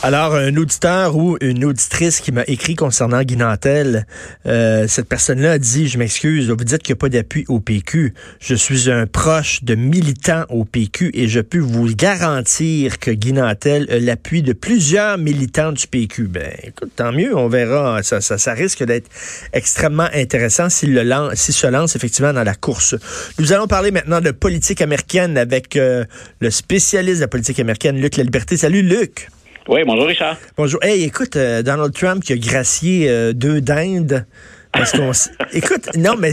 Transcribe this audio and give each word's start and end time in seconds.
Alors, 0.00 0.36
un 0.36 0.56
auditeur 0.56 1.16
ou 1.16 1.36
une 1.40 1.64
auditrice 1.64 2.20
qui 2.20 2.30
m'a 2.30 2.44
écrit 2.46 2.76
concernant 2.76 3.20
Guy 3.22 3.36
Nantel, 3.36 4.06
euh, 4.46 4.86
cette 4.86 5.08
personne-là 5.08 5.52
a 5.52 5.58
dit, 5.58 5.88
je 5.88 5.98
m'excuse, 5.98 6.48
vous 6.48 6.54
dites 6.54 6.84
qu'il 6.84 6.92
n'y 6.92 6.98
a 6.98 7.00
pas 7.00 7.08
d'appui 7.08 7.44
au 7.48 7.58
PQ. 7.58 8.14
Je 8.38 8.54
suis 8.54 8.92
un 8.92 9.08
proche 9.08 9.64
de 9.64 9.74
militants 9.74 10.44
au 10.50 10.64
PQ 10.64 11.10
et 11.14 11.26
je 11.26 11.40
peux 11.40 11.58
vous 11.58 11.92
garantir 11.96 13.00
que 13.00 13.10
Guy 13.10 13.32
Nantel 13.32 13.88
a 13.90 13.98
l'appui 13.98 14.42
de 14.42 14.52
plusieurs 14.52 15.18
militants 15.18 15.72
du 15.72 15.88
PQ. 15.88 16.28
Ben, 16.28 16.52
écoute, 16.62 16.92
tant 16.94 17.10
mieux, 17.10 17.36
on 17.36 17.48
verra. 17.48 18.00
Ça, 18.04 18.20
ça, 18.20 18.38
ça 18.38 18.52
risque 18.52 18.84
d'être 18.84 19.10
extrêmement 19.52 20.08
intéressant 20.14 20.68
s'il 20.68 20.94
le 20.94 21.02
lance, 21.02 21.34
s'il 21.34 21.54
se 21.54 21.66
lance 21.66 21.96
effectivement 21.96 22.32
dans 22.32 22.44
la 22.44 22.54
course. 22.54 22.94
Nous 23.40 23.52
allons 23.52 23.66
parler 23.66 23.90
maintenant 23.90 24.20
de 24.20 24.30
politique 24.30 24.80
américaine 24.80 25.36
avec 25.36 25.74
euh, 25.74 26.04
le 26.38 26.52
spécialiste 26.52 27.16
de 27.16 27.22
la 27.22 27.28
politique 27.28 27.58
américaine, 27.58 28.00
Luc 28.00 28.16
La 28.16 28.22
Liberté. 28.22 28.56
Salut, 28.56 28.82
Luc. 28.82 29.28
Oui, 29.68 29.84
bonjour 29.84 30.06
Richard. 30.06 30.38
Bonjour. 30.56 30.82
Hey, 30.82 31.04
écoute, 31.04 31.36
euh, 31.36 31.62
Donald 31.62 31.92
Trump 31.92 32.24
qui 32.24 32.32
a 32.32 32.36
gracié 32.38 33.10
euh, 33.10 33.34
deux 33.34 33.60
dindes. 33.60 34.24
Parce 34.72 34.92
qu'on. 34.92 35.12
écoute, 35.52 35.94
non, 35.94 36.14
mais 36.18 36.32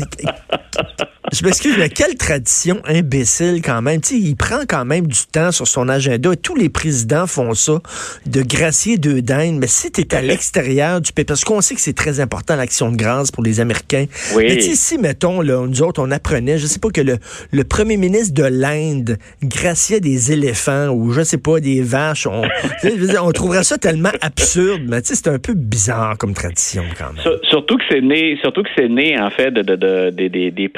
je 1.36 1.44
m'excuse, 1.45 1.75
mais 1.78 1.89
quelle 1.89 2.16
tradition 2.16 2.81
imbécile 2.86 3.61
quand 3.64 3.81
même. 3.81 4.02
Tu 4.02 4.08
sais, 4.09 4.16
il 4.19 4.36
prend 4.36 4.61
quand 4.67 4.86
même 4.86 5.08
du 5.08 5.19
temps 5.31 5.52
sur 5.52 5.67
son 5.67 5.89
agenda. 5.89 6.36
Tous 6.36 6.55
les 6.55 6.69
présidents 6.69 7.28
font 7.28 7.53
ça, 7.53 7.81
de 8.25 8.41
gracier 8.41 8.97
deux 8.97 9.22
dindes. 9.22 9.58
Mais 9.59 9.67
si 9.67 9.91
tu 9.91 10.02
es 10.02 10.16
à 10.16 10.22
l'extérieur 10.22 11.02
du 11.02 11.11
pays, 11.11 11.25
parce 11.25 11.44
qu'on 11.44 11.61
sait 11.61 11.75
que 11.75 11.81
c'est 11.81 11.94
très 11.95 12.19
important 12.19 12.56
l'action 12.56 12.91
de 12.91 12.95
grâce 12.97 13.31
pour 13.31 13.44
les 13.44 13.59
Américains. 13.59 14.06
Oui. 14.36 14.45
Mais 14.47 14.61
si, 14.61 14.97
mettons, 14.97 15.41
là, 15.41 15.66
nous 15.67 15.81
autres, 15.81 16.02
on 16.02 16.11
apprenait, 16.11 16.58
je 16.58 16.66
sais 16.67 16.80
pas, 16.80 16.89
que 16.89 17.02
le, 17.02 17.17
le 17.52 17.63
premier 17.63 17.97
ministre 17.97 18.33
de 18.33 18.44
l'Inde 18.44 19.17
graciait 19.44 20.00
des 20.00 20.31
éléphants 20.31 20.89
ou, 20.89 21.11
je 21.11 21.22
sais 21.23 21.38
pas, 21.38 21.59
des 21.59 21.81
vaches, 21.81 22.28
on, 22.28 22.44
trouverait 23.33 23.63
ça 23.63 23.78
tellement 23.78 24.11
absurde. 24.22 24.81
Mais 24.88 25.00
c'est 25.03 25.28
un 25.28 25.39
peu 25.39 25.53
bizarre 25.53 26.17
comme 26.17 26.33
tradition 26.33 26.83
quand 26.97 27.13
même. 27.13 27.22
Sur- 27.22 27.39
Surtout 27.50 27.78
que 27.78 27.83
c'est 27.89 28.02
né, 28.02 28.38
surtout 28.41 28.63
que 28.63 28.69
c'est 28.78 28.89
né 28.89 29.17
en 29.19 29.30
fait 29.30 29.50
de, 29.52 29.61
de, 29.61 29.75
de- 29.75 30.09
de- 30.11 30.28
des- 30.28 30.52
des 30.52 30.69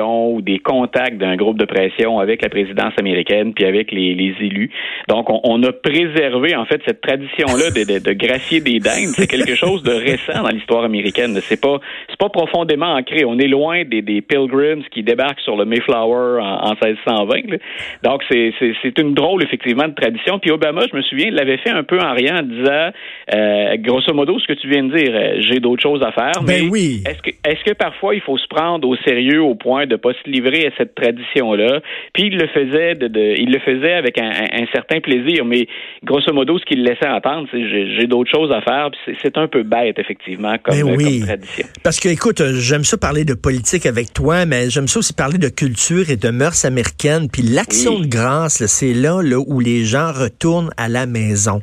pressions 0.00 0.32
ou 0.34 0.42
des 0.42 0.58
contacts 0.58 1.18
d'un 1.18 1.36
groupe 1.36 1.58
de 1.58 1.64
pression 1.64 2.18
avec 2.18 2.42
la 2.42 2.48
présidence 2.48 2.92
américaine 2.98 3.52
puis 3.54 3.64
avec 3.64 3.92
les, 3.92 4.14
les 4.14 4.34
élus. 4.40 4.70
Donc 5.08 5.30
on, 5.30 5.40
on 5.44 5.62
a 5.62 5.72
préservé 5.72 6.54
en 6.56 6.64
fait 6.64 6.80
cette 6.86 7.00
tradition-là 7.00 7.70
de, 7.70 7.84
de, 7.98 8.04
de 8.04 8.12
gracier 8.12 8.60
des 8.60 8.78
dindes. 8.78 9.14
C'est 9.14 9.26
quelque 9.26 9.54
chose 9.54 9.82
de 9.82 9.92
récent 9.92 10.42
dans 10.42 10.48
l'histoire 10.48 10.84
américaine. 10.84 11.36
C'est 11.42 11.60
pas 11.60 11.78
c'est 12.08 12.18
pas 12.18 12.28
profondément 12.28 12.94
ancré. 12.94 13.24
On 13.24 13.38
est 13.38 13.48
loin 13.48 13.84
des, 13.84 14.02
des 14.02 14.20
Pilgrims 14.22 14.82
qui 14.90 15.02
débarquent 15.02 15.40
sur 15.40 15.56
le 15.56 15.64
Mayflower 15.64 16.40
en, 16.40 16.70
en 16.70 16.74
1620. 16.82 17.50
là. 17.50 17.56
Donc 18.02 18.22
c'est 18.30 18.52
c'est 18.58 18.72
c'est 18.82 18.98
une 18.98 19.14
drôle 19.14 19.42
effectivement 19.42 19.88
de 19.88 19.94
tradition. 19.94 20.38
Puis 20.38 20.50
Obama, 20.50 20.82
je 20.90 20.96
me 20.96 21.02
souviens, 21.02 21.30
l'avait 21.30 21.58
fait 21.58 21.70
un 21.70 21.82
peu 21.84 21.98
en 22.00 22.12
riant 22.14 22.38
en 22.38 22.42
disant 22.42 22.90
euh, 23.34 23.76
grosso 23.78 24.12
modo 24.14 24.38
ce 24.38 24.46
que 24.46 24.54
tu 24.54 24.68
viens 24.68 24.84
de 24.84 24.94
dire. 24.96 25.10
euh, 25.14 25.40
J'ai 25.40 25.60
d'autres 25.60 25.82
choses 25.82 26.02
à 26.02 26.12
faire. 26.12 26.42
Ben 26.42 26.64
mais 26.64 26.68
oui. 26.70 27.02
Est-ce 27.06 27.22
que 27.22 27.30
est-ce 27.44 27.62
que 27.64 27.74
parfois 27.74 28.14
il 28.14 28.20
faut 28.20 28.38
se 28.38 28.46
prendre 28.48 28.86
au 28.88 28.96
sérieux 28.96 29.42
au 29.42 29.54
point 29.54 29.86
de 29.90 29.96
pas 29.96 30.12
se 30.14 30.30
livrer 30.30 30.66
à 30.66 30.70
cette 30.78 30.94
tradition-là 30.94 31.80
Puis 32.14 32.24
il 32.28 32.38
le 32.38 32.46
faisait 32.48 32.94
de, 32.94 33.08
de- 33.08 33.34
il 33.38 33.50
le 33.52 33.58
faisait 33.60 33.92
avec 33.94 34.16
un, 34.18 34.30
un- 34.30 34.62
un 34.62 34.66
certain 34.72 35.00
plaisir, 35.00 35.44
mais 35.44 35.66
grosso 36.04 36.32
modo 36.32 36.58
ce 36.58 36.64
qu'il 36.64 36.82
laissait 36.82 37.08
entendre, 37.08 37.46
c'est 37.50 37.68
j'ai 37.68 37.94
j'ai 37.98 38.06
d'autres 38.06 38.30
choses 38.30 38.50
à 38.52 38.60
faire. 38.62 38.90
Puis 38.92 39.16
c'est- 39.22 39.36
un 39.36 39.46
peu 39.48 39.62
bête 39.62 39.98
effectivement 39.98 40.56
comme, 40.62 40.76
euh, 40.76 40.96
oui. 40.96 41.20
comme 41.20 41.28
tradition. 41.28 41.66
Parce 41.84 42.00
que, 42.00 42.08
écoute, 42.08 42.40
euh, 42.40 42.54
j'aime 42.58 42.82
ça 42.84 42.96
parler 42.98 43.24
de 43.24 43.34
politique 43.34 43.86
avec 43.86 44.12
toi, 44.12 44.44
mais 44.44 44.68
j'aime 44.70 44.88
ça 44.88 44.98
aussi 44.98 45.12
parler 45.14 45.38
de 45.38 45.48
culture 45.48 46.10
et 46.10 46.16
de 46.16 46.28
mœurs 46.30 46.64
américaines. 46.64 47.28
Puis 47.32 47.42
l'action 47.42 47.94
Oui. 47.96 48.02
de 48.02 48.06
grâce, 48.08 48.64
c'est 48.66 48.92
là, 48.92 49.22
là 49.22 49.38
où 49.38 49.60
les 49.60 49.84
gens 49.84 50.12
retournent 50.12 50.70
à 50.76 50.88
la 50.88 51.06
maison. 51.06 51.60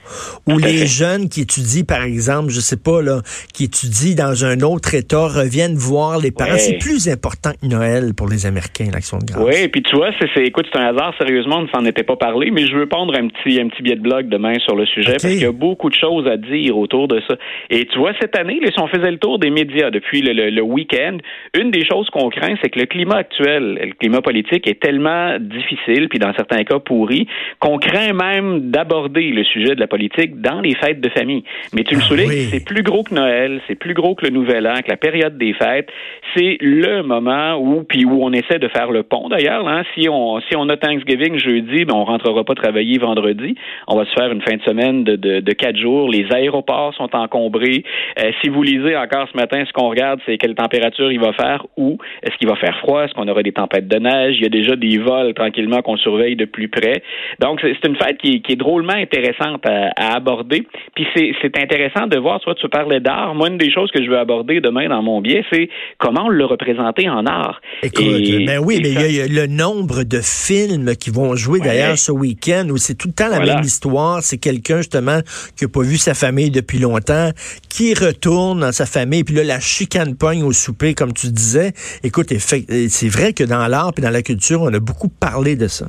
Où 0.48 0.58
les 0.58 0.88
jeunes 0.88 1.28
qui 1.30 1.42
étudient, 1.42 1.84
par 1.84 2.04
exemple, 2.04 2.50
je 2.52 2.60
sais 2.62 2.78
pas, 2.78 3.02
là, 3.02 3.22
qui 3.54 3.66
étudient 3.66 4.16
dans 4.16 4.46
un 4.46 4.62
autre 4.62 4.94
État, 4.96 5.28
reviennent 5.28 5.76
voir 5.76 6.20
les 6.20 6.32
parents. 6.32 6.54
Ouais. 6.54 6.58
C'est 6.60 6.78
plus 6.80 7.08
important 7.10 7.52
que 7.62 7.68
Noël 7.68 8.06
pour 8.13 8.28
les 8.29 8.45
Américains, 8.45 8.85
l'action 8.94 9.18
de 9.18 9.25
grâce. 9.25 9.44
Oui, 9.44 9.68
puis 9.69 9.81
tu 9.81 9.95
vois, 9.95 10.09
c'est, 10.19 10.44
écoute, 10.44 10.68
c'est 10.72 10.79
un 10.79 10.85
hasard, 10.88 11.13
sérieusement, 11.18 11.57
on 11.57 11.62
ne 11.63 11.68
s'en 11.68 11.85
était 11.85 12.03
pas 12.03 12.16
parlé, 12.16 12.51
mais 12.51 12.66
je 12.68 12.75
veux 12.75 12.85
prendre 12.88 13.16
un 13.18 13.28
petit, 13.28 13.59
un 13.59 13.68
petit 13.68 13.81
billet 13.84 13.95
de 13.95 14.01
blog 14.01 14.29
demain 14.29 14.53
sur 14.59 14.75
le 14.75 14.85
sujet 14.85 15.12
parce 15.13 15.23
qu'il 15.28 15.41
y 15.41 15.45
a 15.45 15.51
beaucoup 15.51 15.90
de 15.90 15.95
choses 15.95 16.28
à 16.28 16.38
dire 16.38 16.78
autour 16.78 17.07
de 17.07 17.22
ça. 17.28 17.35
Et 17.69 17.85
tu 17.85 17.97
vois, 17.97 18.13
cette 18.19 18.38
année, 18.38 18.59
là, 18.62 18.69
si 18.72 18.79
on 18.79 18.88
faisait 18.88 19.12
le 19.12 19.18
tour 19.18 19.40
des 19.40 19.50
médias 19.50 19.90
depuis 19.91 20.22
le, 20.22 20.34
le- 20.34 20.50
le 20.50 20.62
week-end, 20.62 21.18
une 21.59 21.72
des 21.72 21.85
choses 21.85 22.09
qu'on 22.09 22.29
craint, 22.29 22.56
c'est 22.62 22.69
que 22.69 22.79
le 22.79 22.85
climat 22.85 23.18
actuel, 23.18 23.79
le 23.81 23.94
climat 23.94 24.22
politique 24.22 24.68
est 24.68 24.79
tellement 24.79 25.38
difficile, 25.39 26.09
puis 26.09 26.19
dans 26.19 26.34
certains 26.34 26.63
cas 26.63 26.79
pourri, 26.79 27.28
qu'on 27.59 27.78
craint 27.78 28.13
même 28.13 28.72
d'aborder 28.72 29.29
le 29.29 29.44
sujet 29.44 29.75
de 29.75 29.79
la 29.79 29.88
politique 29.88 30.41
dans 30.41 30.62
les 30.62 30.75
fêtes 30.75 31.01
de 31.01 31.09
famille. 31.09 31.44
Mais 31.74 31.84
tu 31.84 31.95
le 31.95 32.01
Ah 32.03 32.07
soulignes, 32.07 32.29
oui. 32.29 32.47
c'est 32.51 32.63
plus 32.66 32.84
gros 32.84 33.03
que 33.03 33.13
Noël, 33.13 33.62
c'est 33.68 33.75
plus 33.75 33.94
gros 33.94 34.16
que 34.16 34.25
le 34.25 34.31
Nouvel 34.31 34.68
An, 34.68 34.75
que 34.84 34.89
la 34.89 34.97
période 34.97 35.38
des 35.38 35.53
fêtes. 35.53 35.89
C'est 36.35 36.57
le 36.62 37.03
moment 37.03 37.56
où, 37.57 37.84
où 38.06 38.24
on 38.24 38.31
essaie 38.34 38.59
de 38.59 38.68
faire 38.68 38.91
le 38.91 39.03
pont 39.03 39.30
d'ailleurs. 39.30 39.68
hein. 39.68 39.84
Si 39.96 40.08
on 40.09 40.40
si 40.41 40.56
on 40.56 40.69
a 40.69 40.78
Thanksgiving 40.78 41.38
jeudi, 41.38 41.85
ben 41.85 41.96
on 41.96 42.03
rentrera 42.03 42.44
pas 42.44 42.56
travailler 42.56 42.97
vendredi. 42.97 43.56
On 43.88 43.97
va 43.97 44.06
se 44.06 44.13
faire 44.13 44.31
une 44.31 44.41
fin 44.41 44.56
de 44.58 44.62
semaine 44.63 45.03
de, 45.03 45.16
de, 45.16 45.40
de 45.40 45.52
quatre 45.53 45.78
jours. 45.78 46.09
Les 46.09 46.25
aéroports 46.31 46.94
sont 46.96 47.09
encombrés. 47.16 47.84
Euh, 48.19 48.31
si 48.41 48.50
vous 48.50 48.63
lisez 48.63 48.96
encore 48.96 49.28
ce 49.31 49.38
matin, 49.38 49.63
ce 49.68 49.74
qu'on 49.74 49.90
regarde, 49.90 50.19
c'est 50.25 50.38
quelle 50.38 50.56
température 50.56 51.12
il 51.12 51.19
va 51.19 51.34
faire, 51.34 51.66
où 51.78 51.97
est-ce 52.24 52.36
qu'il 52.38 52.47
va 52.47 52.56
faire 52.56 52.78
froid, 52.80 53.03
est-ce 53.03 53.13
qu'on 53.13 53.28
aura 53.28 53.44
des 53.44 53.52
tempêtes 53.52 53.88
de 53.88 53.97
neige. 53.97 54.36
Il 54.38 54.44
y 54.44 54.46
a 54.46 54.50
déjà 54.50 54.75
des 54.75 54.97
vols 54.97 55.34
tranquillement 55.34 55.81
qu'on 55.81 55.97
surveille 55.97 56.36
de 56.36 56.46
plus 56.46 56.68
près. 56.68 57.02
Donc 57.40 57.59
c'est 57.62 57.88
une 57.88 57.96
fête 57.96 58.18
qui, 58.18 58.41
qui 58.41 58.53
est 58.53 58.56
drôlement 58.57 58.94
intéressante 58.94 59.66
à, 59.66 59.90
à 59.96 60.16
aborder. 60.16 60.66
Puis 60.96 61.06
c'est 61.13 61.57
intéressant 61.57 62.07
de 62.07 62.18
voir. 62.18 62.40
Vois, 62.46 62.56
tu 62.56 62.69
parlais 62.69 63.00
d'art. 63.00 63.36
Moi, 63.36 63.50
une 63.50 63.57
des 63.57 63.72
choses 63.72 63.91
que 63.91 64.02
je 64.02 64.09
veux 64.09 64.18
aborder 64.18 64.62
demain 64.62 64.88
dans 64.88 65.02
mon 65.02 65.19
biais, 65.22 65.44
c'est 65.52 65.69
comment 65.97 66.25
on 66.25 66.30
le 66.30 66.46
représenter 66.46 67.09
en 67.09 67.25
art. 67.25 67.59
Écoute, 67.88 68.03
Et- 68.06 68.46
ben 68.46 68.59
oui, 68.59 68.80
mais 68.81 68.90
il 68.92 68.94
y 68.96 68.98
a- 69.03 69.08
il 69.08 69.16
y, 69.16 69.22
a 69.22 69.28
le 69.28 69.48
nombre 69.48 70.03
de 70.03 70.20
films 70.22 70.96
qui 70.96 71.09
vont 71.09 71.36
jouer 71.36 71.59
Ouais. 71.59 71.66
d'ailleurs 71.68 71.98
ce 71.98 72.12
week-end 72.12 72.68
où 72.70 72.78
c'est 72.78 72.96
tout 72.96 73.08
le 73.08 73.14
temps 73.14 73.30
la 73.30 73.38
Voilà. 73.38 73.56
même 73.56 73.64
histoire. 73.64 74.22
C'est 74.24 74.38
quelqu'un 74.38 74.78
justement 74.78 75.22
qui 75.56 75.66
a 75.66 75.68
pas 75.68 75.81
vu 75.81 75.98
sa 75.98 76.14
famille 76.14 76.52
depuis 76.52 76.80
longtemps, 76.80 77.31
qui 77.70 77.94
retourne 77.94 78.59
dans 78.62 78.72
sa 78.72 78.86
famille, 78.86 79.24
puis 79.24 79.36
là 79.36 79.44
la 79.44 79.59
chicane 79.59 80.16
pogne 80.16 80.44
au 80.44 80.52
souper, 80.52 80.94
comme 80.94 81.14
tu 81.14 81.28
disais. 81.30 81.74
Écoute, 82.03 82.34
c'est 82.40 83.09
vrai 83.09 83.34
que 83.34 83.44
dans 83.44 83.66
l'art 83.68 83.92
et 83.98 84.02
dans 84.02 84.09
la 84.09 84.22
culture, 84.22 84.62
on 84.62 84.74
a 84.74 84.80
beaucoup 84.80 85.09
parlé 85.09 85.56
de 85.56 85.68
ça. 85.68 85.88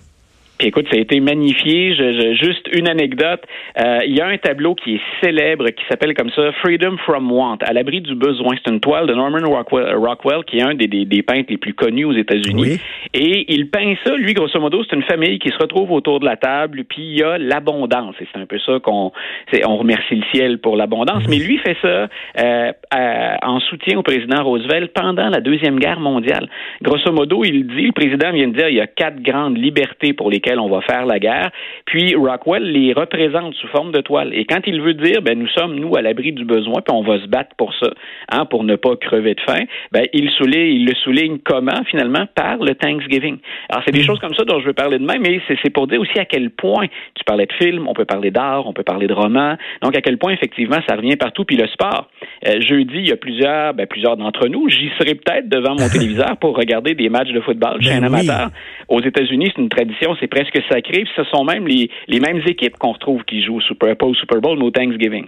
Puis 0.59 0.69
écoute, 0.69 0.87
ça 0.91 0.97
a 0.97 1.01
été 1.01 1.21
magnifié. 1.21 1.95
Je, 1.95 2.13
je- 2.13 2.35
juste 2.47 2.69
une 2.73 2.89
anecdote. 2.89 3.43
Euh, 3.81 4.01
il 4.07 4.17
y 4.17 4.21
a 4.21 4.27
un 4.27 4.37
tableau 4.39 4.75
qui 4.75 4.97
est 4.97 5.01
célèbre 5.23 5.67
qui 5.71 5.85
s'appelle 5.89 6.15
comme 6.15 6.31
ça 6.31 6.51
Freedom 6.63 6.97
from 7.05 7.31
Want, 7.31 7.59
à 7.63 7.73
l'abri 7.73 8.01
du 8.01 8.15
besoin. 8.15 8.55
C'est 8.65 8.71
une 8.73 8.81
toile 8.81 9.07
de 9.07 9.15
Norman 9.15 9.49
Rockwell, 9.49 9.95
Rockwell 9.95 10.45
qui 10.45 10.59
est 10.59 10.63
un 10.63 10.75
des, 10.75 10.87
des, 10.89 11.05
des 11.05 11.23
peintres 11.23 11.47
les 11.51 11.57
plus 11.59 11.75
connus 11.75 12.05
aux 12.05 12.13
États-Unis. 12.13 12.63
Oui. 12.63 12.81
Et 13.15 13.53
il 13.55 13.69
peint 13.71 13.95
ça, 14.05 14.15
lui, 14.17 14.35
grosso 14.35 14.59
modo, 14.61 14.83
c'est 14.89 14.97
une 14.97 15.03
famille 15.05 15.39
qui 15.39 15.51
se 15.51 15.59
retrouve 15.59 15.93
autour 15.93 16.21
de 16.21 16.25
la 16.25 16.37
table, 16.37 16.85
puis 16.89 17.03
il 17.03 17.19
y 17.19 17.23
a 17.23 17.39
l'abondance. 17.39 18.15
Et 18.21 18.27
c'est 18.33 18.41
un 18.41 18.47
peu 18.47 18.59
ça 18.59 18.79
qu'on 18.83 19.13
c'est- 19.53 19.65
on 19.67 19.77
remercie 19.77 20.17
le 20.17 20.25
ciel 20.33 20.59
pour 20.59 20.77
l'abondance. 20.77 21.23
Mais 21.29 21.39
lui 21.39 21.59
fait 21.59 21.77
ça 21.81 22.09
euh, 22.39 22.73
à- 22.91 23.49
en 23.49 23.61
soutien 23.61 23.99
au 23.99 24.03
président 24.03 24.43
Roosevelt 24.43 24.93
pendant 24.93 25.29
la 25.29 25.41
Deuxième 25.41 25.79
Guerre 25.79 26.01
mondiale. 26.01 26.49
Grosso 26.83 27.13
modo, 27.13 27.45
il 27.45 27.67
dit, 27.67 27.87
le 27.87 27.93
président 27.93 28.33
vient 28.33 28.49
de 28.49 28.55
dire, 28.57 28.69
il 28.69 28.77
y 28.77 28.81
a 28.81 28.87
quatre 28.87 29.23
grandes 29.23 29.57
libertés 29.57 30.13
pour 30.13 30.31
on 30.59 30.69
va 30.69 30.81
faire 30.83 31.05
la 31.07 31.19
guerre. 31.19 31.51
Puis 31.85 32.15
Rockwell 32.15 32.63
les 32.63 32.93
représente 32.93 33.55
sous 33.55 33.67
forme 33.69 33.93
de 33.93 34.01
toile. 34.01 34.33
Et 34.35 34.45
quand 34.45 34.61
il 34.67 34.81
veut 34.81 34.95
dire, 34.95 35.21
ben 35.23 35.39
nous 35.39 35.49
sommes 35.49 35.75
nous 35.75 35.97
à 35.97 36.03
l'abri 36.03 36.33
du 36.33 36.45
besoin, 36.45 36.81
puis 36.81 36.95
on 36.95 37.03
va 37.03 37.21
se 37.21 37.27
battre 37.27 37.55
pour 37.57 37.75
ça, 37.75 37.91
hein, 38.33 38.45
pour 38.47 38.65
ne 38.65 38.77
pas 38.77 38.97
crever 38.97 39.35
de 39.35 39.41
faim, 39.41 39.65
ben 39.93 40.05
il 40.13 40.31
souligne, 40.31 40.75
il 40.77 40.87
le 40.87 40.95
souligne 40.95 41.39
comment 41.45 41.83
finalement? 41.91 42.27
Par 42.35 42.57
le 42.59 42.75
Thanksgiving. 42.75 43.39
Alors 43.69 43.83
c'est 43.85 43.93
des 43.93 44.03
choses 44.03 44.19
comme 44.21 44.35
ça 44.35 44.45
dont 44.45 44.61
je 44.61 44.67
veux 44.67 44.73
parler 44.73 44.99
demain, 44.99 45.17
mais 45.21 45.41
c'est 45.63 45.71
pour 45.71 45.87
dire 45.87 46.01
aussi 46.01 46.19
à 46.19 46.25
quel 46.25 46.51
point 46.51 46.87
tu 47.15 47.25
parlais 47.25 47.47
de 47.47 47.53
films, 47.53 47.87
on 47.89 47.95
peut 47.95 48.05
parler 48.05 48.31
d'art, 48.31 48.67
on 48.67 48.73
peut 48.73 48.85
parler 48.85 49.07
de 49.07 49.15
romans, 49.15 49.57
donc 49.83 49.97
à 49.97 50.01
quel 50.01 50.17
point 50.19 50.33
effectivement 50.33 50.79
ça 50.89 50.97
revient 50.97 51.17
partout. 51.17 51.45
Puis 51.45 51.57
le 51.57 51.67
sport, 51.69 52.09
Euh, 52.47 52.61
jeudi 52.61 52.99
il 52.99 53.09
y 53.09 53.13
a 53.13 53.17
plusieurs, 53.17 53.75
ben, 53.75 53.87
plusieurs 53.87 54.17
d'entre 54.17 54.47
nous, 54.49 54.69
j'y 54.69 54.91
serai 54.99 55.15
peut-être 55.17 55.49
devant 55.49 55.75
mon 55.75 55.89
téléviseur 55.93 56.37
pour 56.41 56.57
regarder 56.57 56.95
des 56.95 57.09
matchs 57.09 57.33
de 57.33 57.41
football. 57.41 57.83
Suis 57.83 57.91
Ben 57.91 58.05
un 58.05 58.13
oui. 58.13 58.21
amateur. 58.21 58.51
Aux 58.89 59.01
États-Unis, 59.01 59.51
c'est 59.55 59.61
une 59.61 59.69
tradition, 59.69 60.15
c'est 60.21 60.29
presque 60.39 60.63
sacré. 60.71 61.03
Puis 61.05 61.13
ce 61.17 61.25
sont 61.25 61.45
même 61.45 61.67
les, 61.67 61.91
les 62.07 62.21
mêmes 62.21 62.43
équipes 62.47 62.77
qu'on 62.79 62.93
retrouve 62.93 63.25
qui 63.25 63.43
jouent 63.43 63.57
au 63.57 63.61
Super, 63.61 63.97
pas 63.97 64.07
au 64.07 64.15
Super 64.15 64.41
Bowl, 64.41 64.63
au 64.63 64.71
Thanksgiving. 64.71 65.27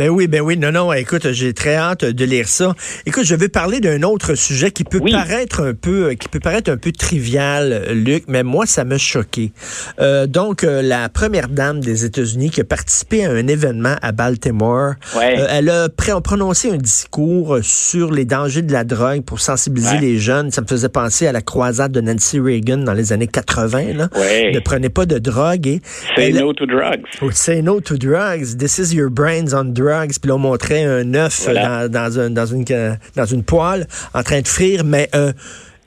Ben 0.00 0.08
oui, 0.08 0.26
ben 0.26 0.40
oui, 0.40 0.56
non, 0.56 0.72
non, 0.72 0.92
écoute, 0.92 1.30
j'ai 1.30 1.52
très 1.54 1.76
hâte 1.76 2.04
de 2.04 2.24
lire 2.24 2.48
ça. 2.48 2.74
Écoute, 3.06 3.22
je 3.22 3.36
vais 3.36 3.48
parler 3.48 3.78
d'un 3.78 4.02
autre 4.02 4.34
sujet 4.34 4.72
qui 4.72 4.82
peut 4.82 4.98
paraître 4.98 5.62
un 5.62 5.72
peu, 5.72 6.14
qui 6.14 6.28
peut 6.28 6.40
paraître 6.40 6.68
un 6.68 6.76
peu 6.76 6.90
trivial, 6.90 7.92
Luc, 7.92 8.24
mais 8.26 8.42
moi, 8.42 8.66
ça 8.66 8.82
m'a 8.82 8.98
choqué. 8.98 9.52
Euh, 10.00 10.26
donc, 10.26 10.64
euh, 10.64 10.82
la 10.82 11.08
première 11.08 11.46
dame 11.46 11.78
des 11.78 12.04
États-Unis 12.04 12.50
qui 12.50 12.60
a 12.60 12.64
participé 12.64 13.24
à 13.24 13.30
un 13.30 13.46
événement 13.46 13.94
à 14.02 14.10
Baltimore, 14.10 14.94
euh, 15.14 15.46
elle 15.48 15.68
a 15.68 15.88
prononcé 16.24 16.72
un 16.72 16.76
discours 16.76 17.58
sur 17.62 18.10
les 18.10 18.24
dangers 18.24 18.62
de 18.62 18.72
la 18.72 18.82
drogue 18.82 19.22
pour 19.22 19.38
sensibiliser 19.38 19.98
les 19.98 20.18
jeunes. 20.18 20.50
Ça 20.50 20.60
me 20.60 20.66
faisait 20.66 20.88
penser 20.88 21.28
à 21.28 21.32
la 21.32 21.40
croisade 21.40 21.92
de 21.92 22.00
Nancy 22.00 22.40
Reagan 22.40 22.78
dans 22.78 22.94
les 22.94 23.12
années 23.12 23.28
80. 23.28 23.92
Là. 23.94 24.08
Ne 24.12 24.58
prenez 24.58 24.88
pas 24.88 25.06
de 25.06 25.18
drogue. 25.18 25.68
Et 25.68 25.80
say 26.16 26.32
no 26.32 26.52
to 26.52 26.66
drugs. 26.66 27.04
say 27.30 27.62
no 27.62 27.80
to 27.80 27.96
drugs. 27.96 28.56
This 28.56 28.78
is 28.78 28.92
your 28.92 29.08
brains 29.08 29.54
on 29.54 29.66
drugs 29.66 29.83
puis 30.20 30.28
là, 30.28 30.34
on 30.36 30.38
montrait 30.38 30.84
un 30.84 31.14
œuf 31.14 31.46
dans, 31.46 31.90
dans, 31.90 32.46
une, 32.46 32.98
dans 33.14 33.26
une 33.26 33.42
poêle 33.42 33.86
en 34.12 34.22
train 34.22 34.40
de 34.40 34.48
frire, 34.48 34.84
mais 34.84 35.08
euh, 35.14 35.32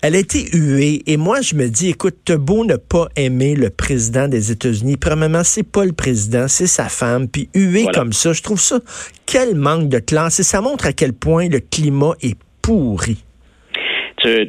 elle 0.01 0.15
a 0.15 0.19
été 0.19 0.47
huée. 0.53 1.03
Et 1.07 1.17
moi, 1.17 1.41
je 1.41 1.55
me 1.55 1.67
dis, 1.67 1.89
écoute, 1.89 2.17
t'as 2.23 2.37
beau 2.37 2.65
ne 2.65 2.75
pas 2.75 3.07
aimer 3.15 3.55
le 3.55 3.69
président 3.69 4.27
des 4.27 4.51
États-Unis. 4.51 4.97
Premièrement, 4.97 5.43
c'est 5.43 5.63
pas 5.63 5.85
le 5.85 5.93
président, 5.93 6.47
c'est 6.47 6.67
sa 6.67 6.89
femme. 6.89 7.27
Puis 7.27 7.49
huée 7.53 7.87
comme 7.93 8.13
ça, 8.13 8.33
je 8.33 8.41
trouve 8.41 8.61
ça, 8.61 8.79
quel 9.25 9.55
manque 9.55 9.89
de 9.89 9.99
classe. 9.99 10.39
Et 10.39 10.43
ça 10.43 10.61
montre 10.61 10.85
à 10.85 10.93
quel 10.93 11.13
point 11.13 11.49
le 11.49 11.59
climat 11.59 12.13
est 12.21 12.37
pourri 12.61 13.23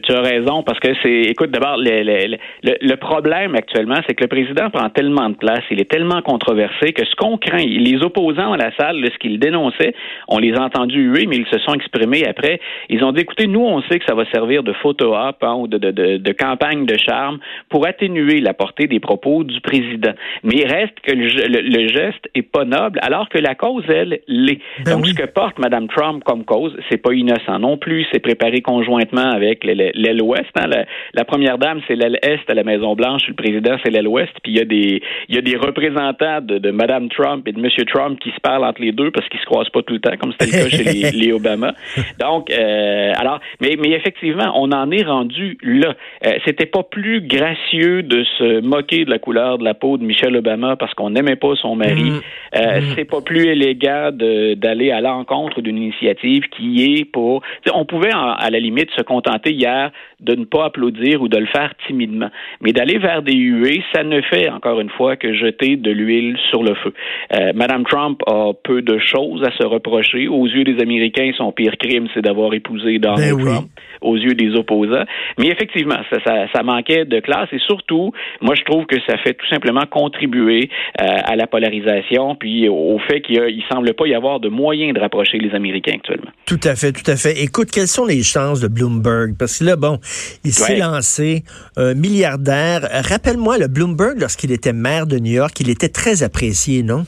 tu, 0.03 0.13
as 0.13 0.21
raison 0.21 0.63
parce 0.63 0.79
que 0.81 0.89
c'est, 1.03 1.23
écoute, 1.23 1.51
d'abord, 1.51 1.77
le, 1.79 2.03
le, 2.03 2.37
le, 2.81 2.97
problème 2.97 3.55
actuellement, 3.55 4.01
c'est 4.07 4.15
que 4.15 4.25
le 4.25 4.29
président 4.29 4.71
prend 4.71 4.89
tellement 4.91 5.29
de 5.31 5.37
place, 5.37 5.63
il 5.71 5.81
est 5.81 5.91
tellement 5.91 6.23
controversé 6.23 6.93
que 6.93 7.05
ce 7.05 7.15
qu'on 7.17 7.39
craint, 7.39 7.65
les 7.65 8.03
opposants 8.03 8.53
à 8.53 8.57
la 8.57 8.75
salle, 8.77 9.05
ce 9.05 9.19
qu'ils 9.19 9.39
dénonçaient, 9.39 9.95
on 10.29 10.39
les 10.39 10.55
a 10.55 10.63
entendus 10.63 11.03
huer, 11.03 11.27
mais 11.27 11.37
ils 11.37 11.47
se 11.47 11.59
sont 11.61 11.75
exprimés 11.75 12.27
après. 12.27 12.61
Ils 12.89 13.05
ont 13.05 13.13
dit, 13.13 13.21
écoutez, 13.21 13.47
nous, 13.47 13.65
on 13.65 13.83
sait 13.83 13.99
que 13.99 14.05
ça 14.07 14.15
va 14.15 14.25
servir 14.31 14.63
de 14.63 14.73
photo-op 14.73 15.37
hein, 15.43 15.55
ou 15.55 15.67
de, 15.67 15.79
de, 15.79 15.91
de, 15.91 16.17
de, 16.19 16.33
campagne 16.33 16.87
de 16.87 16.97
charme 16.97 17.39
pour 17.69 17.87
atténuer 17.87 18.41
la 18.41 18.55
portée 18.55 18.87
des 18.87 19.01
propos 19.01 19.45
du 19.45 19.61
président. 19.61 20.13
Mais 20.43 20.57
il 20.57 20.67
reste 20.67 20.99
que 21.03 21.13
le, 21.13 21.89
geste 21.89 22.29
est 22.35 22.43
pas 22.43 22.65
noble, 22.65 22.99
alors 23.03 23.29
que 23.29 23.39
la 23.39 23.55
cause, 23.55 23.85
elle, 23.89 24.21
l'est. 24.27 24.61
Ben 24.85 24.93
Donc, 24.93 25.07
ce 25.07 25.15
que 25.15 25.27
porte 25.27 25.59
Mme 25.59 25.89
Trump 25.89 26.23
comme 26.25 26.45
cause, 26.45 26.77
c'est 26.89 26.99
pas 26.99 27.13
innocent 27.13 27.59
non 27.59 27.77
plus, 27.77 28.07
c'est 28.13 28.21
préparé 28.21 28.61
conjointement 28.61 29.31
avec 29.31 29.65
l'aile 29.75 30.23
ouest. 30.23 30.51
Hein. 30.57 30.69
La, 31.15 31.25
première 31.25 31.59
dame, 31.59 31.81
c'est 31.87 31.97
l'aile 31.97 32.19
est 32.23 32.49
à 32.49 32.55
la 32.55 32.65
Maison 32.65 32.95
Blanche. 32.95 33.23
Le 33.29 33.35
président, 33.35 33.77
c'est 33.83 33.91
l'aile 33.91 34.09
ouest. 34.09 34.33
Puis 34.43 34.53
il 34.53 34.59
y 34.59 34.61
a 34.61 34.65
des 34.65 35.03
il 35.29 35.35
y 35.35 35.39
a 35.39 35.43
des 35.43 35.57
représentants 35.57 36.41
de, 36.41 36.59
de 36.59 36.71
Mme 36.71 37.09
Trump 37.09 37.47
et 37.47 37.53
de 37.53 37.59
M. 37.59 37.69
Trump 37.87 38.19
qui 38.21 38.31
se 38.31 38.41
parlent 38.41 38.65
entre 38.65 38.81
les 38.81 38.93
deux 38.93 39.11
parce 39.11 39.29
qu'ils 39.29 39.41
se 39.41 39.47
croisent 39.47 39.71
pas 39.71 39.83
tout 39.83 39.95
le 39.95 40.01
temps, 40.01 40.17
comme 40.19 40.33
c'était 40.33 40.57
le 40.57 40.65
cas 40.65 40.77
chez 40.77 41.13
les, 41.13 41.33
Obama. 41.33 41.73
Donc, 42.19 42.51
euh, 42.51 43.13
alors, 43.17 43.41
mais 43.61 43.77
mais 43.79 43.91
effectivement, 43.91 44.53
on 44.55 44.73
en 44.73 44.91
est 44.91 45.05
rendu 45.05 45.59
là. 45.63 45.95
Euh, 46.27 46.33
c'était 46.45 46.67
pas 46.67 46.83
plus 46.83 47.21
gracieux 47.21 48.03
de 48.03 48.25
se 48.39 48.61
moquer 48.61 49.05
de 49.05 49.11
la 49.11 49.19
couleur 49.19 49.59
de 49.59 49.65
la 49.65 49.75
peau 49.75 49.99
de 49.99 50.05
Michelle 50.05 50.37
Obama 50.37 50.77
parce 50.77 50.95
qu'on 50.95 51.11
n'aimait 51.11 51.37
pas 51.37 51.55
son 51.57 51.77
mari. 51.77 52.11
Mm. 52.11 52.21
Euh, 52.57 52.81
mm. 52.81 52.85
C'est 52.95 53.05
pas 53.05 53.21
plus 53.21 53.47
élégant 53.47 54.11
d'aller 54.13 54.91
à 54.91 55.01
l'encontre 55.01 55.61
d'une 55.61 55.77
initiative 55.77 56.45
qui 56.51 56.85
est 56.85 57.05
pour. 57.05 57.43
On 57.73 57.85
pouvait 57.85 58.13
à 58.13 58.49
la 58.51 58.59
limite 58.59 58.91
se 58.97 59.03
contenter 59.03 59.48
hier 59.53 59.91
de 60.21 60.35
ne 60.35 60.45
pas 60.45 60.67
applaudir 60.67 61.23
ou 61.23 61.29
de 61.29 61.39
le 61.39 61.47
faire 61.47 61.73
timidement. 61.87 62.31
Mais 62.61 62.73
d'aller 62.73 62.99
vers 62.99 63.23
des 63.23 63.35
huées, 63.35 63.83
ça 63.95 64.03
ne 64.03 64.21
fait, 64.23 64.49
encore 64.49 64.81
une 64.81 64.91
fois, 64.91 65.17
que 65.17 65.33
jeter 65.33 65.77
de 65.77 65.91
l'huile 65.91 66.37
sur 66.51 66.63
le 66.63 66.75
feu. 66.75 66.93
Euh, 67.35 67.53
Madame 67.55 67.85
Trump 67.85 68.21
a 68.27 68.53
peu 68.53 68.83
de 68.83 68.99
choses 68.99 69.43
à 69.45 69.51
se 69.57 69.65
reprocher. 69.65 70.29
Aux 70.29 70.47
yeux 70.47 70.65
des 70.65 70.81
Américains, 70.83 71.31
son 71.37 71.53
pire 71.53 71.77
crime, 71.79 72.09
c'est 72.15 72.23
d'avoir 72.23 72.53
épousé 72.55 72.99
Donald 72.99 73.37
ben 73.37 73.45
Trump. 73.45 73.69
Aux 74.01 74.17
yeux 74.17 74.35
des 74.35 74.55
opposants. 74.55 75.05
Mais 75.39 75.49
effectivement, 75.49 75.99
ça, 76.11 76.19
ça, 76.25 76.47
ça, 76.53 76.63
manquait 76.63 77.05
de 77.05 77.21
classe 77.21 77.49
et 77.53 77.59
surtout, 77.59 78.13
moi, 78.41 78.55
je 78.55 78.63
trouve 78.65 78.87
que 78.87 78.97
ça 79.09 79.17
fait 79.19 79.35
tout 79.35 79.47
simplement 79.49 79.85
contribuer 79.91 80.71
euh, 81.01 81.05
à 81.05 81.37
la 81.37 81.47
polarisation 81.47 82.35
puis 82.35 82.69
au 82.69 82.99
fait 83.09 83.21
qu'il 83.21 83.41
ne 83.41 83.63
semble 83.73 83.93
pas 83.95 84.07
y 84.07 84.15
avoir 84.15 84.41
de 84.41 84.49
moyens 84.49 84.95
de 84.95 85.01
rapprocher 85.01 85.39
les 85.39 85.55
Américains 85.55 85.95
actuellement. 85.97 86.31
Tout 86.47 86.61
à 86.65 86.75
fait, 86.75 86.93
tout 86.93 87.09
à 87.11 87.17
fait. 87.17 87.43
Écoute, 87.43 87.69
quelles 87.73 87.89
sont 87.89 88.07
les 88.07 88.23
chances 88.23 88.61
de 88.61 88.69
Bloomberg? 88.69 89.37
Parce 89.39 89.59
que 89.59 89.65
là, 89.65 89.77
bon, 89.77 90.01
il 90.45 90.53
s'est 90.53 90.79
lancé 90.79 91.45
un 91.77 91.95
milliardaire. 91.95 92.89
Rappelle-moi, 93.09 93.59
le 93.59 93.69
Bloomberg, 93.69 94.19
lorsqu'il 94.19 94.53
était 94.53 94.73
maire 94.73 95.07
de 95.07 95.19
New 95.19 95.33
York, 95.33 95.59
il 95.61 95.71
était 95.71 95.89
très 95.89 96.23
apprécié, 96.23 96.83
non? 96.83 97.07